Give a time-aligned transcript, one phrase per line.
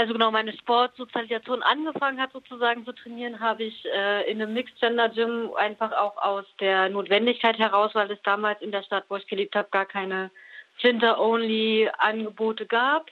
[0.00, 4.80] also genau, meine Sportsozialisation angefangen hat sozusagen zu trainieren, habe ich äh, in einem Mixed
[4.80, 9.16] Gender Gym einfach auch aus der Notwendigkeit heraus, weil es damals in der Stadt, wo
[9.16, 10.30] ich gelebt habe, gar keine
[10.78, 13.10] Flinter-Only-Angebote gab.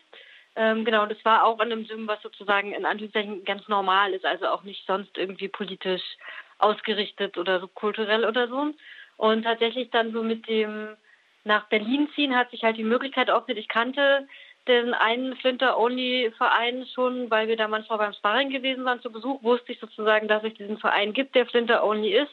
[0.57, 4.25] Ähm, genau, das war auch in einem Gym, was sozusagen in Anführungszeichen ganz normal ist,
[4.25, 6.17] also auch nicht sonst irgendwie politisch
[6.59, 8.73] ausgerichtet oder so kulturell oder so.
[9.19, 10.97] Und tatsächlich dann so mit dem
[11.45, 13.59] nach Berlin ziehen hat sich halt die Möglichkeit aufgeht.
[13.59, 14.27] Ich kannte
[14.69, 19.73] den einen Flinter-Only-Verein schon, weil wir da manchmal beim Sparring gewesen waren zu Besuch, wusste
[19.73, 22.33] ich sozusagen, dass es diesen Verein gibt, der Flinter-Only ist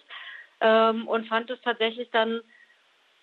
[0.62, 2.42] ähm, und fand es tatsächlich dann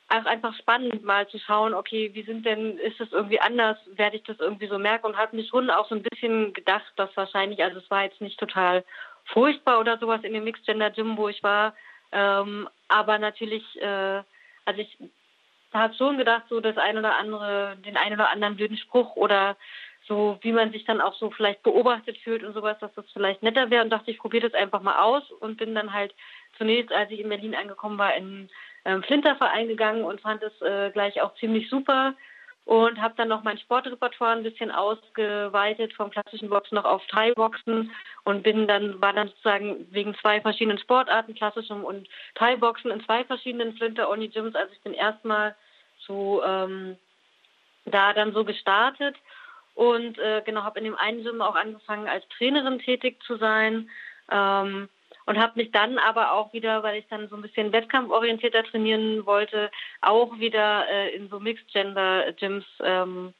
[0.09, 4.17] auch einfach spannend, mal zu schauen, okay, wie sind denn, ist es irgendwie anders, werde
[4.17, 7.17] ich das irgendwie so merken und habe mich schon auch so ein bisschen gedacht, dass
[7.17, 8.85] wahrscheinlich, also es war jetzt nicht total
[9.25, 11.75] furchtbar oder sowas in dem Mixed Gender Gym, wo ich war,
[12.13, 14.23] ähm, aber natürlich, äh,
[14.67, 14.99] also ich
[15.73, 19.57] habe schon gedacht, so das ein oder andere, den einen oder anderen blöden Spruch oder
[20.07, 23.43] so, wie man sich dann auch so vielleicht beobachtet fühlt und sowas, dass das vielleicht
[23.43, 23.85] netter wäre.
[23.85, 26.15] Und dachte, ich probiere das einfach mal aus und bin dann halt
[26.59, 28.51] zunächst, als ich in Berlin angekommen war, in
[28.85, 32.15] ähm, Flinterverein gegangen und fand es äh, gleich auch ziemlich super
[32.65, 37.91] und habe dann noch mein Sportrepertoire ein bisschen ausgeweitet vom klassischen Boxen noch auf Thai-Boxen.
[38.25, 43.25] Und bin dann war dann sozusagen wegen zwei verschiedenen Sportarten klassischem und Thai-Boxen in zwei
[43.25, 44.55] verschiedenen Flinter Oni Gyms.
[44.55, 45.57] Also ich bin erstmal
[46.07, 46.97] so ähm,
[47.85, 49.17] da dann so gestartet.
[49.75, 53.91] Und äh, genau habe in dem einen Gym auch angefangen als Trainerin tätig zu sein.
[54.31, 54.89] Ähm,
[55.27, 59.25] und habe mich dann aber auch wieder, weil ich dann so ein bisschen wettkampforientierter trainieren
[59.27, 59.71] wollte,
[60.01, 63.35] auch wieder äh, in so Mixed Gender Gyms ähm,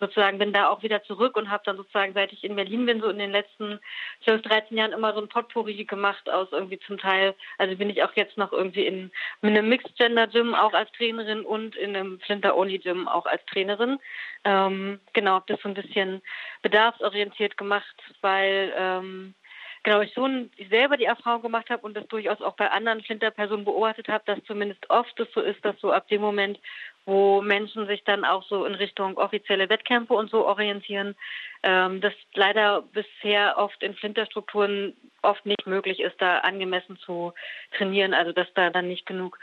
[0.00, 3.00] sozusagen bin da auch wieder zurück und habe dann sozusagen, seit ich in Berlin bin,
[3.00, 3.80] so in den letzten
[4.24, 8.02] 12, 13 Jahren immer so ein Potpourri gemacht aus irgendwie zum Teil, also bin ich
[8.02, 9.10] auch jetzt noch irgendwie in,
[9.42, 13.26] in einem Mixed Gender Gym auch als Trainerin und in einem Flinter Only Gym auch
[13.26, 13.98] als Trainerin.
[14.44, 16.22] Ähm, genau, habe das so ein bisschen
[16.62, 19.34] bedarfsorientiert gemacht, weil ähm,
[19.84, 23.64] genau ich schon selber die Erfahrung gemacht habe und das durchaus auch bei anderen Flinter-Personen
[23.64, 26.58] beobachtet habe, dass zumindest oft es so ist, dass so ab dem Moment,
[27.04, 31.14] wo Menschen sich dann auch so in Richtung offizielle Wettkämpfe und so orientieren,
[31.62, 37.32] ähm, das leider bisher oft in Flinterstrukturen oft nicht möglich ist, da angemessen zu
[37.76, 39.38] trainieren, also dass da dann nicht genug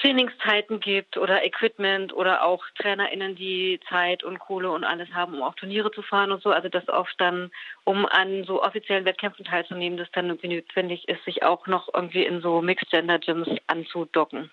[0.00, 5.42] Trainingszeiten gibt oder Equipment oder auch TrainerInnen, die Zeit und Kohle und alles haben, um
[5.42, 6.50] auch Turniere zu fahren und so.
[6.50, 7.50] Also das oft dann,
[7.84, 12.24] um an so offiziellen Wettkämpfen teilzunehmen, das dann irgendwie notwendig ist, sich auch noch irgendwie
[12.24, 14.50] in so Mixed-Gender-Gyms anzudocken.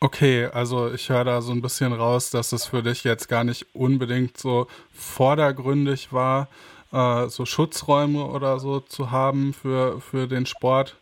[0.00, 3.44] Okay, also ich höre da so ein bisschen raus, dass es für dich jetzt gar
[3.44, 6.48] nicht unbedingt so vordergründig war,
[6.92, 10.96] äh, so Schutzräume oder so zu haben für, für den Sport,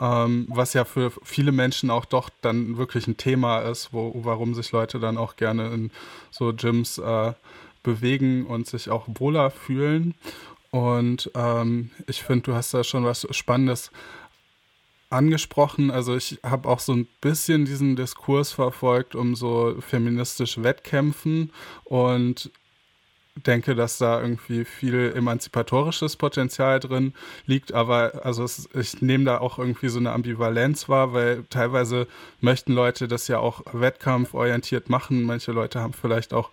[0.00, 4.54] ähm, was ja für viele Menschen auch doch dann wirklich ein Thema ist, wo, warum
[4.54, 5.90] sich Leute dann auch gerne in
[6.30, 7.32] so Gyms äh,
[7.82, 10.14] bewegen und sich auch wohler fühlen.
[10.70, 13.90] Und ähm, ich finde, du hast da schon was Spannendes
[15.08, 15.90] angesprochen.
[15.90, 21.52] Also ich habe auch so ein bisschen diesen Diskurs verfolgt um so feministische Wettkämpfen
[21.84, 22.50] und
[23.44, 27.12] denke, dass da irgendwie viel emanzipatorisches Potenzial drin
[27.46, 32.06] liegt, aber also es, ich nehme da auch irgendwie so eine Ambivalenz wahr, weil teilweise
[32.40, 35.24] möchten Leute das ja auch wettkampforientiert machen.
[35.24, 36.50] Manche Leute haben vielleicht auch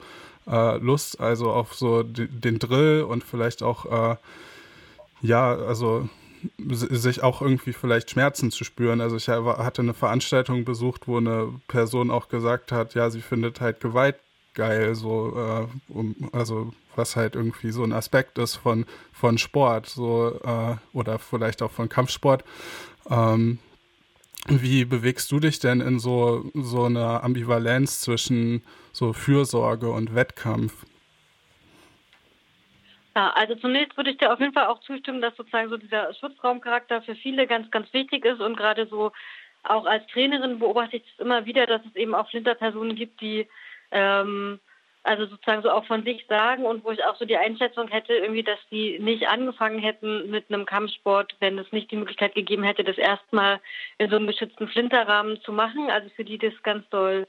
[0.47, 4.15] äh, Lust, also auf so den, Drill und vielleicht auch äh,
[5.21, 6.07] ja, also
[6.67, 8.99] sich auch irgendwie vielleicht Schmerzen zu spüren.
[8.99, 13.61] Also ich hatte eine Veranstaltung besucht, wo eine Person auch gesagt hat, ja, sie findet
[13.61, 14.17] halt Gewalt
[14.53, 19.87] geil, so, äh, um, also was halt irgendwie so ein Aspekt ist von, von Sport,
[19.87, 22.43] so, äh, oder vielleicht auch von Kampfsport.
[23.09, 23.59] Ähm,
[24.47, 30.85] wie bewegst du dich denn in so, so einer Ambivalenz zwischen so Fürsorge und Wettkampf?
[33.15, 36.13] Ja, also zunächst würde ich dir auf jeden Fall auch zustimmen, dass sozusagen so dieser
[36.15, 39.11] Schutzraumcharakter für viele ganz, ganz wichtig ist und gerade so
[39.63, 43.47] auch als Trainerin beobachte ich es immer wieder, dass es eben auch Flinterpersonen gibt, die
[43.93, 44.59] ähm,
[45.03, 48.13] also sozusagen so auch von sich sagen und wo ich auch so die Einschätzung hätte,
[48.13, 52.63] irgendwie, dass die nicht angefangen hätten mit einem Kampfsport, wenn es nicht die Möglichkeit gegeben
[52.63, 53.59] hätte, das erstmal
[53.97, 55.89] in so einem geschützten Flinterrahmen zu machen.
[55.89, 57.27] Also für die das ganz doll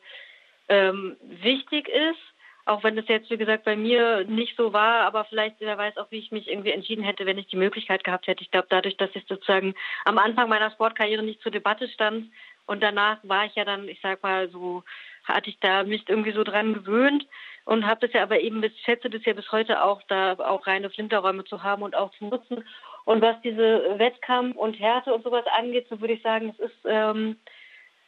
[0.68, 2.20] ähm, wichtig ist.
[2.66, 5.98] Auch wenn das jetzt, wie gesagt, bei mir nicht so war, aber vielleicht, wer weiß
[5.98, 8.42] auch, wie ich mich irgendwie entschieden hätte, wenn ich die Möglichkeit gehabt hätte.
[8.42, 9.74] Ich glaube, dadurch, dass ich sozusagen
[10.06, 12.30] am Anfang meiner Sportkarriere nicht zur Debatte stand
[12.64, 14.82] und danach war ich ja dann, ich sag mal, so
[15.24, 17.26] hatte ich da mich irgendwie so dran gewöhnt
[17.64, 20.66] und habe das ja aber eben, bis, schätze das ja bis heute auch, da auch
[20.66, 22.64] reine Flinterräume zu haben und auch zu nutzen.
[23.04, 26.78] Und was diese Wettkampf und Härte und sowas angeht, so würde ich sagen, es ist,
[26.86, 27.36] ähm,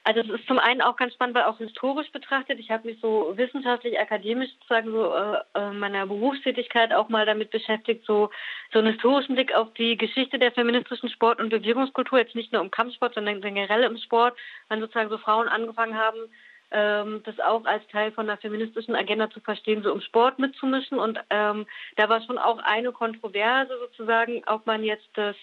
[0.08, 3.00] Also es ist zum einen auch ganz spannend, weil auch historisch betrachtet, ich habe mich
[3.00, 8.30] so wissenschaftlich, akademisch sozusagen so äh, äh, meiner Berufstätigkeit auch mal damit beschäftigt, so,
[8.72, 12.62] so einen historischen Blick auf die Geschichte der feministischen Sport- und Bewegungskultur, jetzt nicht nur
[12.62, 14.38] im Kampfsport, sondern generell im Sport,
[14.68, 16.20] wann sozusagen so Frauen angefangen haben,
[16.70, 20.98] ähm, das auch als Teil von der feministischen Agenda zu verstehen, so im Sport mitzumischen.
[20.98, 21.66] Und ähm,
[21.96, 25.36] da war schon auch eine Kontroverse sozusagen, ob man jetzt das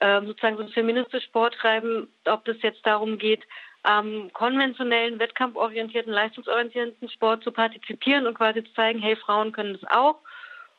[0.00, 3.42] ähm, sozusagen so ein feministisches Sport treiben, ob das jetzt darum geht,
[3.82, 9.90] am konventionellen, wettkampforientierten, leistungsorientierten Sport zu partizipieren und quasi zu zeigen, hey, Frauen können das
[9.90, 10.16] auch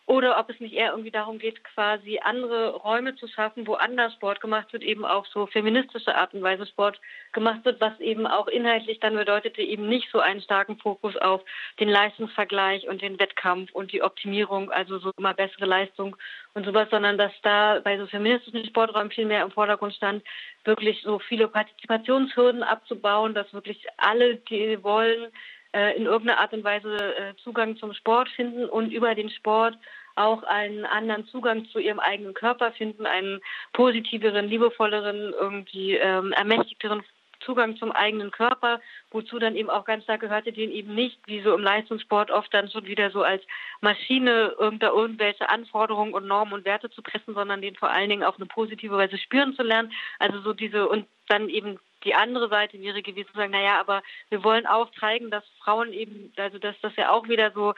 [0.07, 4.13] oder ob es nicht eher irgendwie darum geht, quasi andere Räume zu schaffen, wo anders
[4.13, 8.27] Sport gemacht wird, eben auch so feministische Art und Weise Sport gemacht wird, was eben
[8.27, 11.41] auch inhaltlich dann bedeutete, eben nicht so einen starken Fokus auf
[11.79, 16.15] den Leistungsvergleich und den Wettkampf und die Optimierung, also so immer bessere Leistung
[16.53, 20.23] und sowas, sondern dass da bei so feministischen Sporträumen viel mehr im Vordergrund stand,
[20.65, 25.31] wirklich so viele Partizipationshürden abzubauen, dass wirklich alle, die wollen,
[25.75, 29.77] äh, in irgendeiner Art und Weise äh, Zugang zum Sport finden und über den Sport
[30.15, 33.41] auch einen anderen Zugang zu ihrem eigenen Körper finden, einen
[33.73, 37.03] positiveren, liebevolleren, irgendwie ähm, ermächtigteren
[37.41, 38.79] Zugang zum eigenen Körper,
[39.11, 42.53] wozu dann eben auch ganz stark gehörte, den eben nicht, wie so im Leistungssport oft
[42.53, 43.43] dann schon wieder so als
[43.81, 48.23] Maschine unter irgendwelche Anforderungen und Normen und Werte zu pressen, sondern den vor allen Dingen
[48.23, 49.91] auf eine positive Weise spüren zu lernen.
[50.19, 54.03] Also so diese und dann eben die andere Seite wäre gewesen zu sagen, naja, aber
[54.29, 57.73] wir wollen auch zeigen, dass Frauen eben, also dass das ja auch wieder so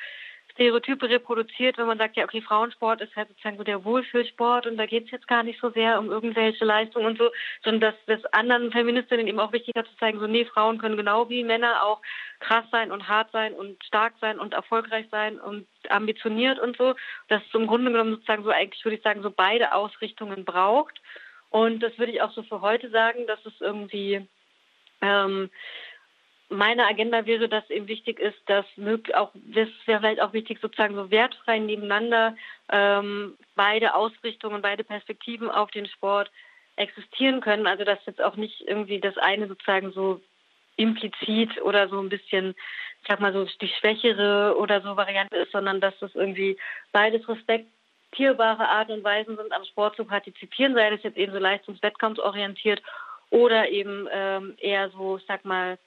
[0.57, 4.77] Stereotype reproduziert, wenn man sagt, ja, okay, Frauensport ist halt sozusagen so der Wohlfühlsport und
[4.77, 7.29] da geht es jetzt gar nicht so sehr um irgendwelche Leistungen und so,
[7.63, 11.29] sondern dass das anderen Feministinnen eben auch wichtiger zu zeigen, so, nee, Frauen können genau
[11.29, 12.01] wie Männer auch
[12.39, 16.95] krass sein und hart sein und stark sein und erfolgreich sein und ambitioniert und so,
[17.27, 20.99] dass es im Grunde genommen sozusagen so eigentlich, würde ich sagen, so beide Ausrichtungen braucht.
[21.49, 24.27] Und das würde ich auch so für heute sagen, dass es irgendwie
[25.01, 25.49] ähm,
[26.49, 28.65] meine Agenda wäre, dass eben wichtig ist, dass
[29.13, 32.35] auch das wäre vielleicht auch wichtig, sozusagen so wertfrei nebeneinander
[32.69, 36.31] ähm, beide Ausrichtungen, beide Perspektiven auf den Sport
[36.77, 37.67] existieren können.
[37.67, 40.21] Also dass jetzt auch nicht irgendwie das eine sozusagen so
[40.77, 42.55] implizit oder so ein bisschen,
[43.01, 46.57] ich sag mal so die schwächere oder so Variante ist, sondern dass das irgendwie
[46.91, 47.27] beides
[48.07, 52.81] respektierbare Art und Weisen sind, am Sport zu partizipieren, sei das jetzt eben so leistungswettkampfsorientiert
[53.29, 55.77] oder eben ähm, eher so, ich sag mal,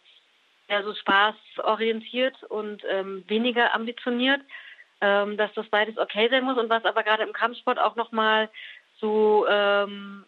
[0.68, 4.40] eher so spaßorientiert und ähm, weniger ambitioniert,
[5.00, 6.58] ähm, dass das beides okay sein muss.
[6.58, 8.48] Und was aber gerade im Kampfsport auch nochmal
[9.00, 10.24] so ähm,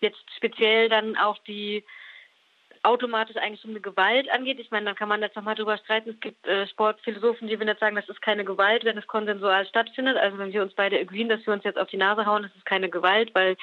[0.00, 1.84] jetzt speziell dann auch die
[2.84, 4.60] automatisch eigentlich um eine Gewalt angeht.
[4.60, 6.10] Ich meine, dann kann man jetzt nochmal drüber streiten.
[6.10, 9.66] Es gibt äh, Sportphilosophen, die würden jetzt sagen, das ist keine Gewalt, wenn es konsensual
[9.66, 10.16] stattfindet.
[10.16, 12.54] Also wenn wir uns beide agreeen, dass wir uns jetzt auf die Nase hauen, das
[12.54, 13.56] ist keine Gewalt, weil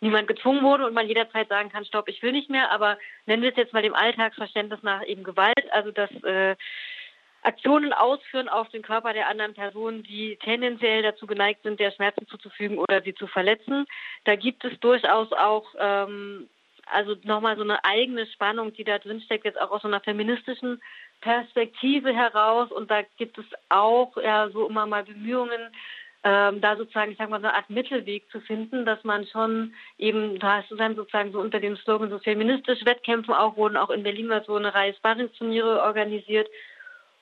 [0.00, 2.70] niemand gezwungen wurde und man jederzeit sagen kann, stopp, ich will nicht mehr.
[2.70, 6.54] Aber nennen wir es jetzt mal dem Alltagsverständnis nach eben Gewalt, also dass äh,
[7.42, 12.26] Aktionen ausführen auf den Körper der anderen Person, die tendenziell dazu geneigt sind, der Schmerzen
[12.26, 13.86] zuzufügen oder sie zu verletzen.
[14.24, 16.48] Da gibt es durchaus auch ähm,
[16.86, 20.00] also nochmal so eine eigene Spannung, die da drin steckt, jetzt auch aus so einer
[20.00, 20.80] feministischen
[21.20, 22.70] Perspektive heraus.
[22.70, 25.72] Und da gibt es auch ja so immer mal Bemühungen,
[26.26, 29.74] ähm, da sozusagen, ich sag mal, so eine Art Mittelweg zu finden, dass man schon
[29.96, 33.76] eben, da hast du dann sozusagen so unter dem Slogan so feministisch Wettkämpfen auch wurden,
[33.76, 36.48] auch in Berlin mal so eine Reihe Sparringsturniere organisiert,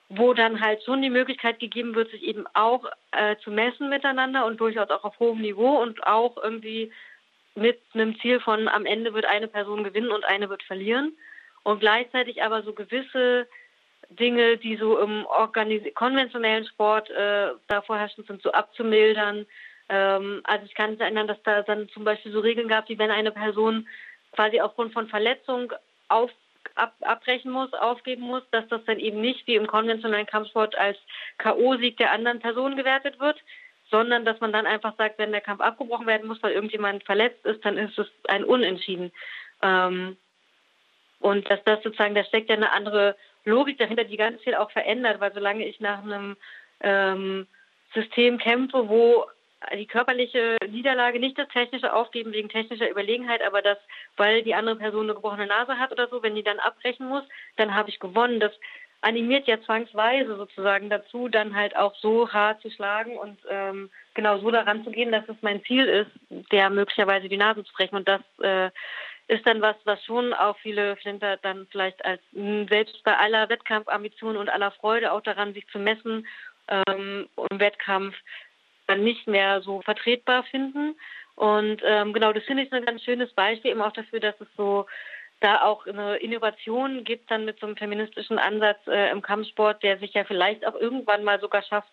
[0.08, 4.46] wo dann halt schon die Möglichkeit gegeben wird, sich eben auch äh, zu messen miteinander
[4.46, 6.90] und durchaus auch auf hohem Niveau und auch irgendwie
[7.54, 11.16] mit einem Ziel von am Ende wird eine Person gewinnen und eine wird verlieren.
[11.62, 13.46] Und gleichzeitig aber so gewisse
[14.11, 15.26] Dinge, die so im
[15.94, 19.46] konventionellen Sport äh, da vorherrschend sind, so abzumildern.
[19.88, 22.99] Ähm, also ich kann mich erinnern, dass da dann zum Beispiel so Regeln gab, wie
[22.99, 23.88] wenn eine Person
[24.32, 25.73] quasi aufgrund von Verletzung
[26.08, 26.30] auf,
[26.75, 30.99] ab, abbrechen muss, aufgeben muss, dass das dann eben nicht wie im konventionellen Kampfsport als
[31.38, 33.40] K.O.-Sieg der anderen Person gewertet wird,
[33.91, 37.45] sondern dass man dann einfach sagt, wenn der Kampf abgebrochen werden muss, weil irgendjemand verletzt
[37.45, 39.12] ist, dann ist es ein Unentschieden.
[39.62, 40.17] Ähm,
[41.21, 44.71] und dass das sozusagen, da steckt ja eine andere Logik dahinter, die ganz viel auch
[44.71, 46.37] verändert, weil solange ich nach einem
[46.81, 47.47] ähm,
[47.95, 49.26] System kämpfe, wo
[49.73, 53.79] die körperliche Niederlage nicht das technische Aufgeben wegen technischer Überlegenheit, aber das,
[54.17, 57.25] weil die andere Person eine gebrochene Nase hat oder so, wenn die dann abbrechen muss,
[57.57, 58.41] dann habe ich gewonnen.
[58.41, 58.53] Das
[59.04, 64.38] animiert ja zwangsweise sozusagen dazu, dann halt auch so hart zu schlagen und ähm, genau
[64.38, 66.11] so daran zu gehen, dass es mein Ziel ist,
[66.50, 67.96] der möglicherweise die Nase zu brechen.
[67.96, 68.70] Und das äh,
[69.28, 74.37] ist dann was, was schon auch viele Flinter dann vielleicht als selbst bei aller Wettkampfambition
[74.37, 76.26] und aller Freude auch daran, sich zu messen
[76.68, 78.16] ähm, im Wettkampf
[78.87, 80.94] dann nicht mehr so vertretbar finden.
[81.37, 84.49] Und ähm, genau, das finde ich ein ganz schönes Beispiel eben auch dafür, dass es
[84.56, 84.87] so
[85.41, 89.99] da auch eine Innovation gibt dann mit so einem feministischen Ansatz äh, im Kampfsport, der
[89.99, 91.91] sich ja vielleicht auch irgendwann mal sogar schafft,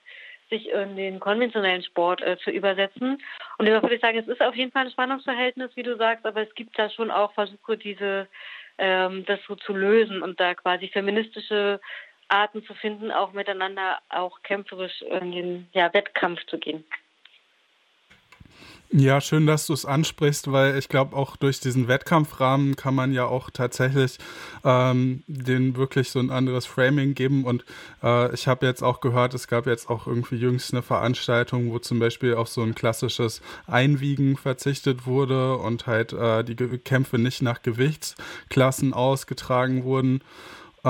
[0.49, 3.21] sich in den konventionellen Sport äh, zu übersetzen.
[3.57, 6.25] Und da würde ich sagen, es ist auf jeden Fall ein Spannungsverhältnis, wie du sagst,
[6.25, 8.27] aber es gibt da schon auch Versuche, diese
[8.77, 11.79] ähm, das so zu lösen und da quasi feministische
[12.27, 16.83] Arten zu finden, auch miteinander auch kämpferisch in den ja, Wettkampf zu gehen.
[18.93, 23.13] Ja, schön, dass du es ansprichst, weil ich glaube, auch durch diesen Wettkampfrahmen kann man
[23.13, 24.17] ja auch tatsächlich
[24.65, 27.45] ähm, den wirklich so ein anderes Framing geben.
[27.45, 27.63] Und
[28.03, 31.79] äh, ich habe jetzt auch gehört, es gab jetzt auch irgendwie jüngst eine Veranstaltung, wo
[31.79, 37.41] zum Beispiel auf so ein klassisches Einwiegen verzichtet wurde und halt äh, die Kämpfe nicht
[37.41, 40.21] nach Gewichtsklassen ausgetragen wurden,
[40.83, 40.89] äh,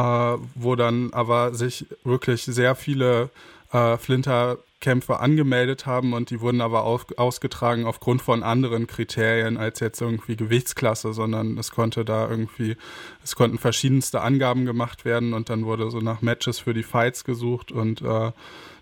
[0.55, 3.29] wo dann aber sich wirklich sehr viele
[3.71, 9.57] äh, Flinter Kämpfe angemeldet haben und die wurden aber auf, ausgetragen aufgrund von anderen Kriterien
[9.57, 12.75] als jetzt irgendwie Gewichtsklasse, sondern es konnte da irgendwie,
[13.23, 17.23] es konnten verschiedenste Angaben gemacht werden und dann wurde so nach Matches für die Fights
[17.23, 18.31] gesucht und äh,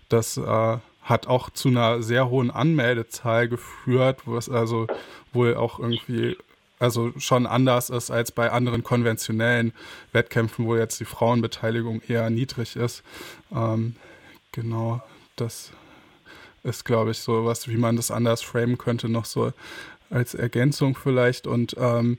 [0.08, 4.86] das äh, hat auch zu einer sehr hohen Anmeldezahl geführt, was also
[5.32, 6.36] wohl auch irgendwie
[6.78, 9.74] also schon anders ist als bei anderen konventionellen
[10.12, 13.02] Wettkämpfen, wo jetzt die Frauenbeteiligung eher niedrig ist.
[13.54, 13.96] Ähm,
[14.50, 15.02] genau,
[15.36, 15.72] das
[16.62, 19.52] ist, glaube ich, so was, wie man das anders framen könnte, noch so
[20.10, 21.46] als Ergänzung vielleicht.
[21.46, 22.18] Und ähm,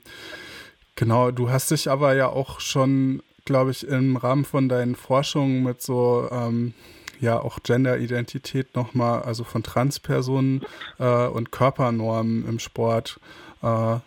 [0.96, 5.64] genau, du hast dich aber ja auch schon, glaube ich, im Rahmen von deinen Forschungen
[5.64, 6.74] mit so ähm,
[7.20, 10.62] ja auch Gender-Identität nochmal, also von Transpersonen
[11.00, 13.20] äh, und Körpernormen im Sport
[13.62, 13.98] äh,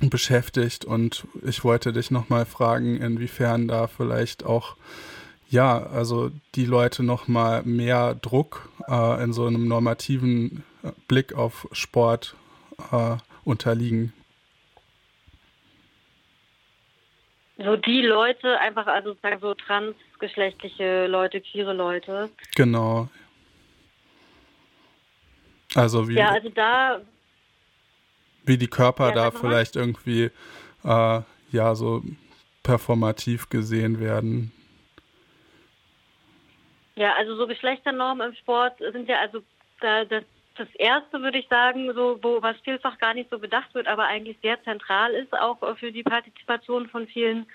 [0.00, 0.84] beschäftigt.
[0.84, 4.76] Und ich wollte dich nochmal fragen, inwiefern da vielleicht auch
[5.54, 11.32] ja, also die Leute noch mal mehr Druck äh, in so einem normativen äh, Blick
[11.32, 12.34] auf Sport
[12.90, 14.12] äh, unterliegen.
[17.56, 22.30] So die Leute, einfach also sozusagen so transgeschlechtliche Leute, queere Leute.
[22.56, 23.08] Genau.
[25.76, 27.00] Also wie, ja, also da,
[28.44, 30.32] wie die Körper ja, da vielleicht irgendwie
[30.82, 31.20] äh,
[31.52, 32.02] ja so
[32.64, 34.50] performativ gesehen werden.
[36.96, 39.42] Ja, also so Geschlechternormen im Sport sind ja also
[39.80, 40.24] da, das,
[40.56, 44.04] das erste, würde ich sagen, so wo was vielfach gar nicht so bedacht wird, aber
[44.04, 47.46] eigentlich sehr zentral ist auch für die Partizipation von vielen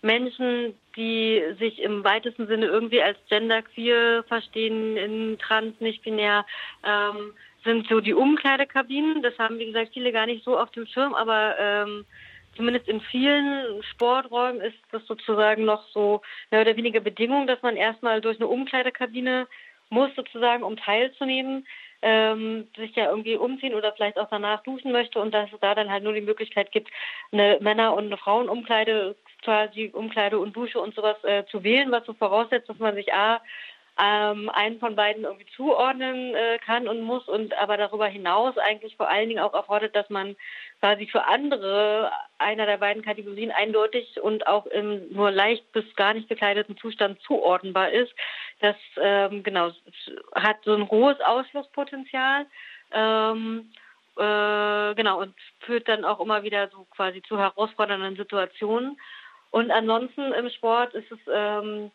[0.00, 6.46] Menschen, die sich im weitesten Sinne irgendwie als genderqueer verstehen, in trans, nicht binär,
[6.84, 9.22] ähm, sind so die Umkleidekabinen.
[9.22, 12.04] Das haben, wie gesagt, viele gar nicht so auf dem Schirm, aber ähm,
[12.58, 17.76] zumindest in vielen Sporträumen ist das sozusagen noch so mehr oder weniger Bedingung, dass man
[17.76, 19.46] erstmal durch eine Umkleidekabine
[19.90, 21.66] muss, sozusagen, um teilzunehmen,
[22.02, 25.74] ähm, sich ja irgendwie umziehen oder vielleicht auch danach duschen möchte und dass es da
[25.74, 26.90] dann halt nur die Möglichkeit gibt,
[27.32, 32.04] eine Männer- und eine Frauenumkleide, quasi Umkleide und Dusche und sowas äh, zu wählen, was
[32.06, 33.40] so voraussetzt, dass man sich A
[34.00, 38.96] ähm, einen von beiden irgendwie zuordnen äh, kann und muss und aber darüber hinaus eigentlich
[38.96, 40.36] vor allen Dingen auch erfordert, dass man
[40.80, 46.14] quasi für andere einer der beiden Kategorien eindeutig und auch im nur leicht bis gar
[46.14, 48.12] nicht bekleideten Zustand zuordnenbar ist.
[48.60, 49.72] Das ähm, genau
[50.34, 52.46] hat so ein hohes Ausschlusspotenzial.
[52.92, 53.70] Ähm,
[54.16, 58.98] äh, genau und führt dann auch immer wieder so quasi zu herausfordernden Situationen.
[59.50, 61.90] Und ansonsten im Sport ist es ähm,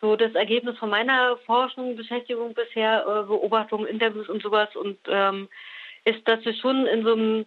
[0.00, 5.48] so das Ergebnis von meiner Forschung, Beschäftigung bisher, äh, Beobachtungen, Interviews und sowas und ähm,
[6.04, 7.46] ist, dass wir schon in so einem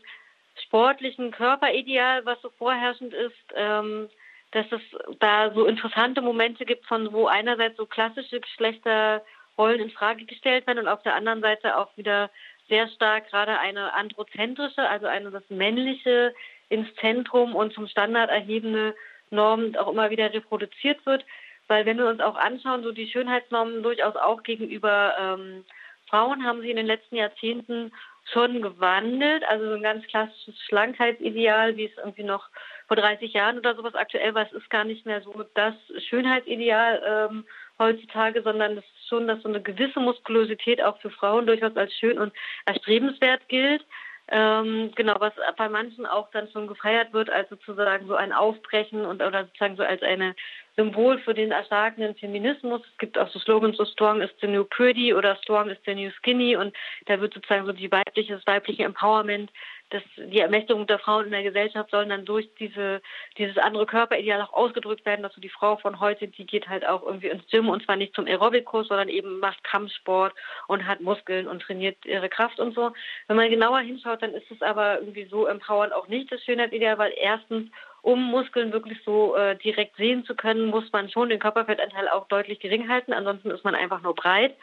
[0.64, 4.10] sportlichen Körperideal, was so vorherrschend ist, ähm,
[4.52, 4.82] dass es
[5.20, 10.80] da so interessante Momente gibt, von wo einerseits so klassische Geschlechterrollen in Frage gestellt werden
[10.80, 12.30] und auf der anderen Seite auch wieder
[12.68, 16.34] sehr stark gerade eine androzentrische, also eine das männliche
[16.70, 18.96] ins Zentrum und zum Standard erhebende
[19.30, 21.26] Norm auch immer wieder reproduziert wird.
[21.72, 25.64] Weil wenn wir uns auch anschauen, so die Schönheitsnormen durchaus auch gegenüber ähm,
[26.10, 27.94] Frauen haben sie in den letzten Jahrzehnten
[28.34, 29.46] schon gewandelt.
[29.46, 32.50] Also so ein ganz klassisches Schlankheitsideal, wie es irgendwie noch
[32.90, 35.74] vor 30 Jahren oder sowas aktuell war, es ist gar nicht mehr so das
[36.10, 37.46] Schönheitsideal ähm,
[37.80, 41.94] heutzutage, sondern es ist schon, dass so eine gewisse Muskulosität auch für Frauen durchaus als
[41.94, 42.34] schön und
[42.66, 43.86] erstrebenswert gilt.
[44.34, 49.06] Ähm, genau, was bei manchen auch dann schon gefeiert wird als sozusagen so ein Aufbrechen
[49.06, 50.36] und oder sozusagen so als eine
[50.78, 52.82] Symbol für den erstarkenden Feminismus.
[52.90, 55.94] Es gibt auch so Slogans, so Strong is the new pretty oder Strong is the
[55.94, 56.74] new skinny und
[57.08, 59.52] da wird sozusagen so die weibliche, das weibliche Empowerment,
[59.92, 63.02] das, die Ermächtigung der Frauen in der Gesellschaft sollen dann durch diese,
[63.38, 66.88] dieses andere Körperideal auch ausgedrückt werden, dass so die Frau von heute, die geht halt
[66.88, 70.34] auch irgendwie ins Gym und zwar nicht zum Aerobic-Kurs, sondern eben macht Kampfsport
[70.68, 72.92] und hat Muskeln und trainiert ihre Kraft und so.
[73.28, 76.98] Wenn man genauer hinschaut, dann ist es aber irgendwie so empowernd auch nicht das Schönheitsideal,
[76.98, 77.70] weil erstens
[78.02, 82.28] um Muskeln wirklich so äh, direkt sehen zu können, muss man schon den Körperfettanteil auch
[82.28, 83.14] deutlich gering halten.
[83.14, 84.56] Ansonsten ist man einfach nur breit,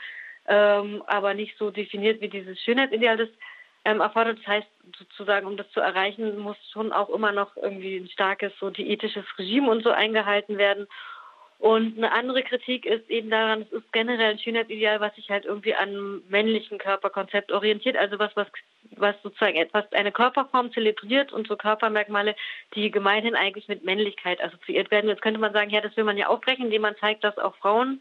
[0.49, 3.29] ähm, aber nicht so definiert wie dieses Schönheitsideal das
[3.89, 4.39] ähm, erfordert.
[4.39, 4.69] Das heißt,
[4.99, 9.25] sozusagen, um das zu erreichen, muss schon auch immer noch irgendwie ein starkes so diätisches
[9.39, 10.87] Regime und so eingehalten werden.
[11.59, 15.45] Und eine andere Kritik ist eben daran, es ist generell ein Schönheitsideal, was sich halt
[15.45, 18.47] irgendwie an männlichen Körperkonzept orientiert, also was, was,
[18.93, 22.37] was sozusagen etwas, eine Körperform zelebriert und so Körpermerkmale,
[22.75, 25.09] die gemeinhin eigentlich mit Männlichkeit assoziiert werden.
[25.09, 27.57] Jetzt könnte man sagen, ja, das will man ja aufbrechen, indem man zeigt, dass auch
[27.57, 28.01] Frauen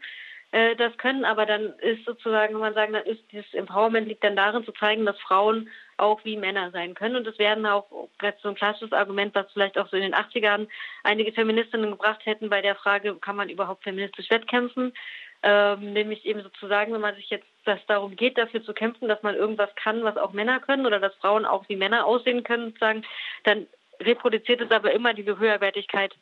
[0.50, 4.34] das können, aber dann ist sozusagen, wenn man sagen, dann ist dieses Empowerment liegt dann
[4.36, 7.16] darin zu zeigen, dass Frauen auch wie Männer sein können.
[7.16, 8.08] Und das wäre auch
[8.42, 10.66] so ein klassisches Argument, was vielleicht auch so in den 80ern
[11.02, 14.94] einige Feministinnen gebracht hätten bei der Frage, kann man überhaupt feministisch wettkämpfen?
[15.42, 19.22] Ähm, nämlich eben sozusagen, wenn man sich jetzt dass darum geht, dafür zu kämpfen, dass
[19.22, 22.68] man irgendwas kann, was auch Männer können oder dass Frauen auch wie Männer aussehen können,
[22.68, 23.04] sozusagen,
[23.44, 23.66] dann
[24.00, 26.14] reproduziert es aber immer diese Höherwertigkeit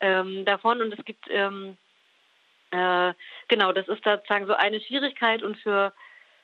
[0.00, 1.76] ähm, davon und es gibt ähm,
[2.72, 3.14] äh,
[3.48, 5.92] genau, das ist sozusagen so eine Schwierigkeit und für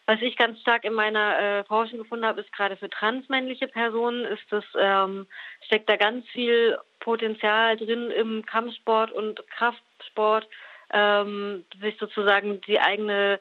[0.06, 4.24] was ich ganz stark in meiner äh, Forschung gefunden habe, ist gerade für transmännliche Personen
[4.24, 5.26] ist das ähm,
[5.66, 10.48] steckt da ganz viel Potenzial drin im Kampfsport und Kraftsport,
[10.92, 13.38] ähm, sich sozusagen die eigene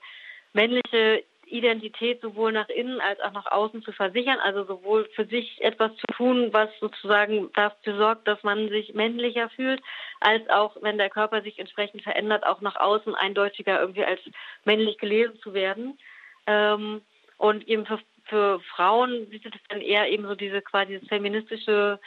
[0.51, 5.61] männliche Identität sowohl nach innen als auch nach außen zu versichern, also sowohl für sich
[5.61, 9.81] etwas zu tun, was sozusagen dafür sorgt, dass man sich männlicher fühlt,
[10.19, 14.21] als auch, wenn der Körper sich entsprechend verändert, auch nach außen eindeutiger irgendwie als
[14.65, 15.97] männlich gelesen zu werden.
[16.45, 17.01] Ähm,
[17.37, 21.99] und eben für, für Frauen bietet es dann eher eben so diese quasi feministische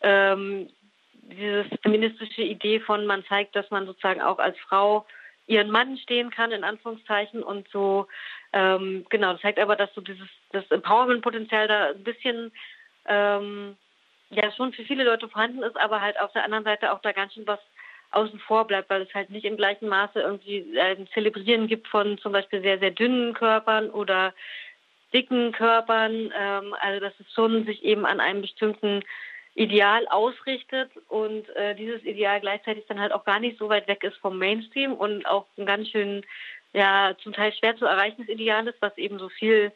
[0.00, 0.70] ähm,
[1.30, 5.06] diese feministische Idee von, man zeigt, dass man sozusagen auch als Frau
[5.48, 8.06] ihren Mann stehen kann, in Anführungszeichen, und so,
[8.52, 12.52] ähm, genau, das zeigt aber, dass so dieses, das Empowerment-Potenzial da ein bisschen,
[13.06, 13.76] ähm,
[14.30, 17.12] ja, schon für viele Leute vorhanden ist, aber halt auf der anderen Seite auch da
[17.12, 17.60] ganz schön was
[18.10, 22.18] außen vor bleibt, weil es halt nicht im gleichen Maße irgendwie ein Zelebrieren gibt von
[22.18, 24.34] zum Beispiel sehr, sehr dünnen Körpern oder
[25.12, 26.32] dicken Körpern.
[26.38, 29.02] Ähm, also dass es schon sich eben an einem bestimmten
[29.58, 34.04] Ideal ausrichtet und äh, dieses Ideal gleichzeitig dann halt auch gar nicht so weit weg
[34.04, 36.24] ist vom Mainstream und auch ein ganz schön,
[36.72, 39.72] ja, zum Teil schwer zu erreichendes Ideal ist, was eben so viel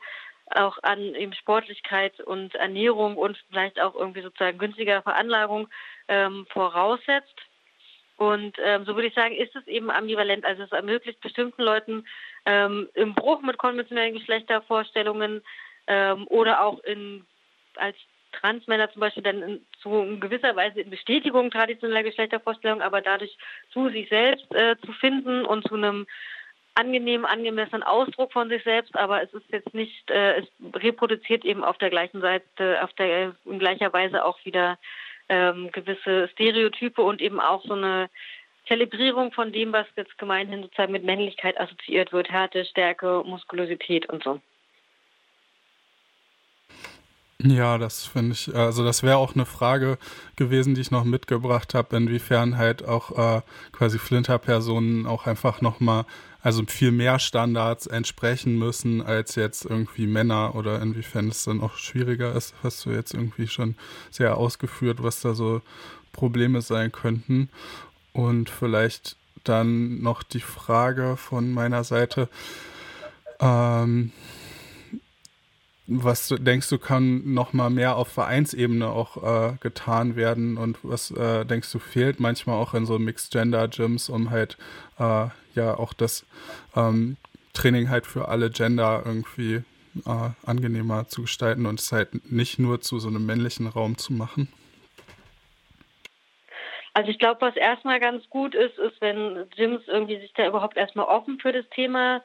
[0.55, 5.69] auch an eben Sportlichkeit und Ernährung und vielleicht auch irgendwie sozusagen günstiger Veranlagung
[6.07, 7.41] ähm, voraussetzt.
[8.19, 10.45] Und ähm, so würde ich sagen, ist es eben ambivalent.
[10.45, 12.07] Also es ermöglicht bestimmten Leuten
[12.47, 15.43] ähm, im Bruch mit konventionellen Geschlechtervorstellungen
[15.89, 17.27] ähm, oder auch in
[17.77, 17.97] als
[18.33, 23.37] Transmänner zum Beispiel dann in, so in gewisser Weise in Bestätigung traditioneller Geschlechtervorstellungen, aber dadurch
[23.73, 26.07] zu sich selbst äh, zu finden und zu einem
[26.75, 31.65] angenehmen, angemessenen Ausdruck von sich selbst, aber es ist jetzt nicht, äh, es reproduziert eben
[31.65, 34.79] auf der gleichen Seite, auf der in gleicher Weise auch wieder
[35.29, 38.09] ähm, gewisse Stereotype und eben auch so eine
[38.67, 44.23] Zelebrierung von dem, was jetzt gemeinhin sozusagen mit Männlichkeit assoziiert wird, Härte, Stärke, Muskulosität und
[44.23, 44.41] so.
[47.45, 49.99] Ja, das finde ich, also das wäre auch eine Frage
[50.37, 56.05] gewesen, die ich noch mitgebracht habe, inwiefern halt auch äh, quasi Flinter-Personen auch einfach nochmal,
[56.41, 61.77] also viel mehr Standards entsprechen müssen als jetzt irgendwie Männer oder inwiefern es dann auch
[61.77, 63.77] schwieriger ist, hast du jetzt irgendwie schon
[64.11, 65.63] sehr ausgeführt, was da so
[66.13, 67.49] Probleme sein könnten.
[68.13, 72.29] Und vielleicht dann noch die Frage von meiner Seite,
[73.41, 74.13] ähm,
[76.03, 81.11] was denkst du, kann noch mal mehr auf Vereinsebene auch äh, getan werden und was
[81.11, 84.57] äh, denkst du fehlt manchmal auch in so Mixed Gender Gyms, um halt
[84.99, 86.25] äh, ja auch das
[86.77, 87.17] ähm,
[87.53, 89.63] Training halt für alle Gender irgendwie
[90.07, 94.13] äh, angenehmer zu gestalten und es halt nicht nur zu so einem männlichen Raum zu
[94.13, 94.49] machen?
[96.95, 100.77] Also ich glaube, was erstmal ganz gut ist, ist, wenn Gyms irgendwie sich da überhaupt
[100.77, 102.23] erstmal offen für das Thema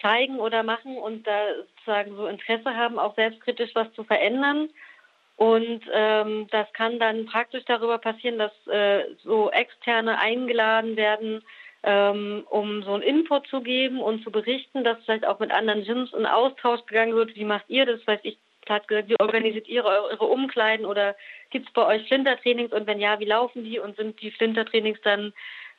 [0.00, 4.70] zeigen oder machen und da sozusagen so Interesse haben, auch selbstkritisch was zu verändern.
[5.36, 11.42] Und ähm, das kann dann praktisch darüber passieren, dass äh, so Externe eingeladen werden,
[11.82, 15.82] ähm, um so einen Input zu geben und zu berichten, dass vielleicht auch mit anderen
[15.84, 17.36] Gyms in Austausch gegangen wird.
[17.36, 18.06] Wie macht ihr das?
[18.06, 18.36] Weiß ich,
[18.68, 21.16] hat gesagt, wie organisiert ihr eure Umkleiden oder
[21.50, 25.00] gibt es bei euch Flintertrainings und wenn ja, wie laufen die und sind die Flintertrainings
[25.02, 25.32] dann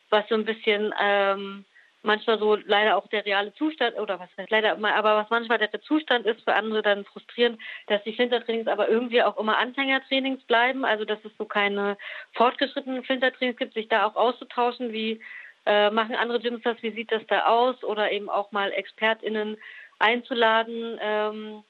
[0.10, 1.66] was so ein bisschen ähm,
[2.04, 5.82] manchmal so leider auch der reale Zustand, oder was heißt leider, aber was manchmal der
[5.82, 10.86] Zustand ist, für andere dann frustrierend, dass die Flintertrainings aber irgendwie auch immer Anfängertrainings bleiben,
[10.86, 11.98] also dass es so keine
[12.34, 15.22] fortgeschrittenen Flintertrainings gibt, sich da auch auszutauschen, wie
[15.66, 19.58] äh, machen andere Gyms das, wie sieht das da aus, oder eben auch mal ExpertInnen
[20.00, 21.64] einzuladen ähm,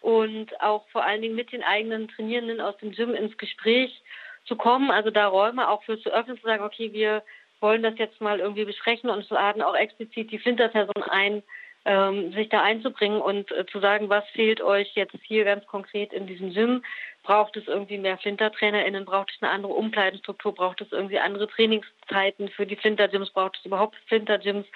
[0.00, 4.02] und auch vor allen Dingen mit den eigenen Trainierenden aus dem Gym ins Gespräch
[4.44, 7.24] zu kommen, also da Räume auch für zu öffnen, zu sagen, okay, wir
[7.60, 11.42] wollen das jetzt mal irgendwie besprechen und laden auch explizit die Flinterperson ein,
[11.86, 16.12] ähm, sich da einzubringen und äh, zu sagen, was fehlt euch jetzt hier ganz konkret
[16.12, 16.82] in diesem Gym?
[17.22, 19.04] Braucht es irgendwie mehr FlintertrainerInnen?
[19.04, 20.52] Braucht es eine andere Umkleidenstruktur?
[20.52, 23.30] Braucht es irgendwie andere Trainingszeiten für die Flintergyms?
[23.30, 24.66] Braucht es überhaupt Flintergyms?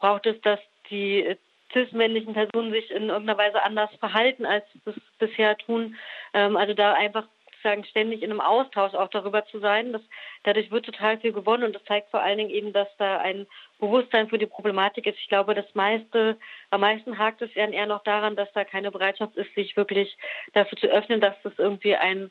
[0.00, 1.36] Braucht es, dass die äh,
[1.72, 5.96] cis-männlichen Personen sich in irgendeiner Weise anders verhalten, als sie es bisher tun?
[6.34, 7.26] Ähm, also da einfach
[7.60, 9.92] sozusagen ständig in einem Austausch auch darüber zu sein.
[9.92, 10.02] Das,
[10.44, 13.46] dadurch wird total viel gewonnen und das zeigt vor allen Dingen eben, dass da ein
[13.78, 15.18] Bewusstsein für die Problematik ist.
[15.18, 16.38] Ich glaube, das meiste,
[16.70, 20.16] am meisten hakt es eher noch daran, dass da keine Bereitschaft ist, sich wirklich
[20.54, 22.30] dafür zu öffnen, dass das irgendwie ein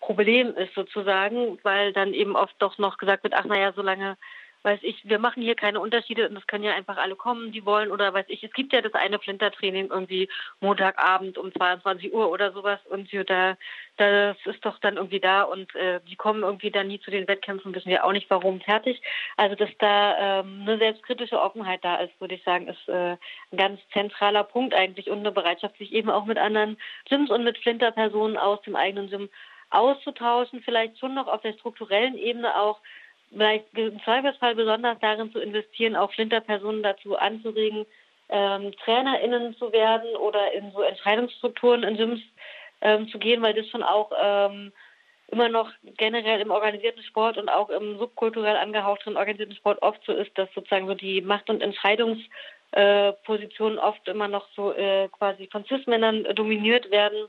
[0.00, 4.18] Problem ist sozusagen, weil dann eben oft doch noch gesagt wird, ach naja, solange
[4.66, 7.64] weiß ich, wir machen hier keine Unterschiede und es können ja einfach alle kommen, die
[7.64, 10.28] wollen oder weiß ich, es gibt ja das eine Flintertraining irgendwie
[10.60, 13.56] Montagabend um 22 Uhr oder sowas und da,
[13.96, 17.28] das ist doch dann irgendwie da und äh, die kommen irgendwie dann nie zu den
[17.28, 19.00] Wettkämpfen, wissen wir auch nicht warum, fertig.
[19.36, 23.56] Also dass da ähm, eine selbstkritische Offenheit da ist, würde ich sagen, ist äh, ein
[23.56, 26.76] ganz zentraler Punkt eigentlich und eine Bereitschaft, sich eben auch mit anderen
[27.08, 29.28] Gyms und mit Flinterpersonen aus dem eigenen Gym
[29.70, 32.80] auszutauschen, vielleicht schon noch auf der strukturellen Ebene auch
[33.30, 37.86] vielleicht im Zweifelsfall besonders darin zu investieren, auch Flinterpersonen dazu anzuregen,
[38.28, 42.20] ähm, TrainerInnen zu werden oder in so Entscheidungsstrukturen in Gyms
[42.80, 44.72] ähm, zu gehen, weil das schon auch ähm,
[45.28, 50.12] immer noch generell im organisierten Sport und auch im subkulturell angehauchten organisierten Sport oft so
[50.12, 55.48] ist, dass sozusagen so die Macht- und Entscheidungspositionen äh, oft immer noch so äh, quasi
[55.50, 57.26] von Cis-Männern dominiert werden.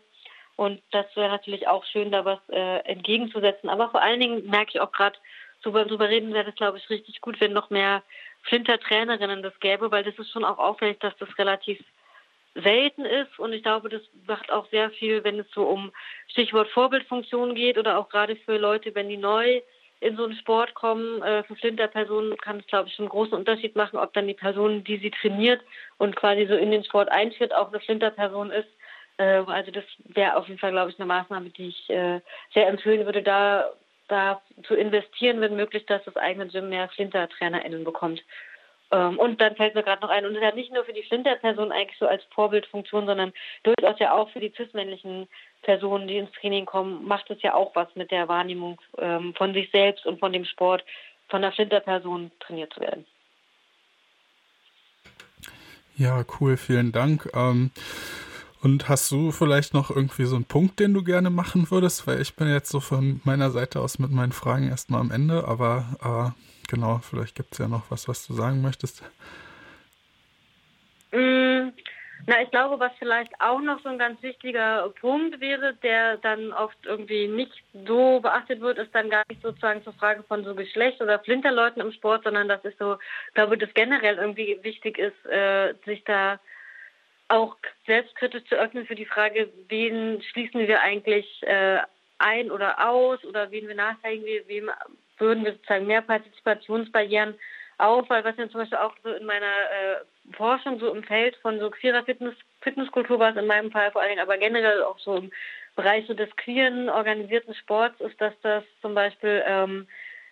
[0.56, 3.70] Und das wäre natürlich auch schön, da was äh, entgegenzusetzen.
[3.70, 5.18] Aber vor allen Dingen merke ich auch gerade,
[5.64, 8.04] drüber, drüber reden wäre das, glaube ich, richtig gut, wenn noch mehr
[8.44, 11.80] Flinter-Trainerinnen das gäbe, weil das ist schon auch auffällig, dass das relativ
[12.56, 15.92] selten ist und ich glaube, das macht auch sehr viel, wenn es so um
[16.28, 19.62] Stichwort Vorbildfunktion geht oder auch gerade für Leute, wenn die neu
[20.00, 23.76] in so einen Sport kommen, äh, für Flinter-Personen kann es, glaube ich, einen großen Unterschied
[23.76, 25.62] machen, ob dann die Person, die sie trainiert
[25.98, 28.70] und quasi so in den Sport einführt, auch eine Flinter-Person ist.
[29.18, 32.22] Äh, also das wäre auf jeden Fall, glaube ich, eine Maßnahme, die ich äh,
[32.54, 33.72] sehr empfehlen würde, da
[34.08, 38.24] da zu investieren, wenn möglich, dass das eigene Gym mehr Flinter-TrainerInnen bekommt.
[38.92, 41.04] Ähm, und dann fällt mir gerade noch ein, und das hat nicht nur für die
[41.04, 45.28] Flinter-Personen eigentlich so als Vorbildfunktion, sondern durchaus ja auch für die cis-männlichen
[45.62, 49.54] Personen, die ins Training kommen, macht es ja auch was mit der Wahrnehmung ähm, von
[49.54, 50.86] sich selbst und von dem Sport,
[51.28, 53.06] von der Flinter-Person trainiert zu werden.
[55.98, 57.28] Ja, cool, vielen Dank.
[57.34, 57.72] Ähm
[58.68, 62.06] und hast du vielleicht noch irgendwie so einen Punkt, den du gerne machen würdest?
[62.06, 65.46] Weil ich bin jetzt so von meiner Seite aus mit meinen Fragen erstmal am Ende,
[65.48, 69.04] aber äh, genau, vielleicht gibt es ja noch was, was du sagen möchtest.
[71.14, 71.70] Mm,
[72.26, 76.52] na, ich glaube, was vielleicht auch noch so ein ganz wichtiger Punkt wäre, der dann
[76.52, 80.54] oft irgendwie nicht so beachtet wird, ist dann gar nicht sozusagen zur Frage von so
[80.54, 82.98] Geschlecht oder Flinterleuten im Sport, sondern das ist so,
[83.30, 86.38] ich glaube, das generell irgendwie wichtig ist, äh, sich da
[87.30, 91.80] auch selbstkritisch zu öffnen für die Frage, wen schließen wir eigentlich äh,
[92.20, 94.72] ein oder aus oder wen wir nachteilen, wem
[95.18, 97.36] würden wir sozusagen mehr Partizipationsbarrieren
[97.78, 101.36] auf, weil was ja zum Beispiel auch so in meiner äh, Forschung so im Feld
[101.38, 104.84] von so queerer Fitness, Fitnesskultur war es in meinem Fall vor allen Dingen, aber generell
[104.84, 105.32] auch so im
[105.76, 109.88] Bereich so des queeren organisierten Sports ist, dass das zum Beispiel ähm,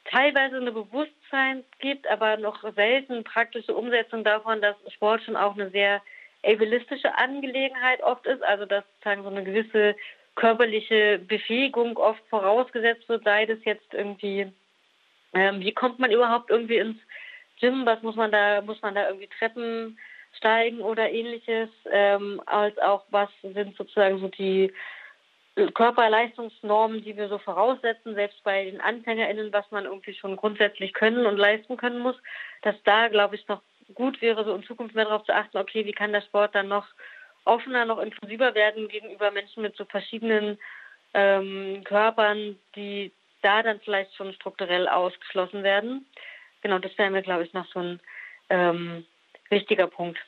[0.05, 5.69] teilweise eine Bewusstsein gibt, aber noch selten praktische Umsetzung davon, dass Sport schon auch eine
[5.69, 6.01] sehr
[6.45, 9.95] ableistische Angelegenheit oft ist, also dass sozusagen so eine gewisse
[10.35, 14.51] körperliche Befähigung oft vorausgesetzt wird, sei das jetzt irgendwie,
[15.33, 16.97] ähm, wie kommt man überhaupt irgendwie ins
[17.59, 19.97] Gym, was muss man da, muss man da irgendwie Treppen
[20.33, 24.73] steigen oder ähnliches, ähm, als auch was sind sozusagen so die
[25.73, 31.25] Körperleistungsnormen, die wir so voraussetzen, selbst bei den AnfängerInnen, was man irgendwie schon grundsätzlich können
[31.25, 32.17] und leisten können muss,
[32.61, 33.61] dass da, glaube ich, noch
[33.93, 36.67] gut wäre, so in Zukunft mehr darauf zu achten, okay, wie kann der Sport dann
[36.67, 36.87] noch
[37.45, 40.57] offener, noch inklusiver werden gegenüber Menschen mit so verschiedenen
[41.13, 46.05] ähm, Körpern, die da dann vielleicht schon strukturell ausgeschlossen werden.
[46.61, 47.99] Genau, das wäre mir, glaube ich, noch so ein
[48.49, 49.05] ähm,
[49.49, 50.19] wichtiger Punkt.